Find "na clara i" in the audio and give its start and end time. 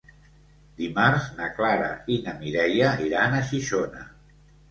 1.41-2.17